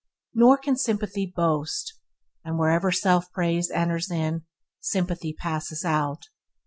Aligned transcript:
Nor 0.33 0.57
can 0.57 0.77
sympathy 0.77 1.27
boast, 1.27 1.93
and 2.43 2.57
wherever 2.57 2.91
self 2.91 3.31
praise 3.31 3.69
enters 3.69 4.09
in, 4.09 4.45
sympathy 4.79 5.31
passes 5.31 5.85
out. 5.85 6.23